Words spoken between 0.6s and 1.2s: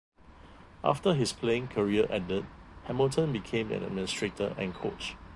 After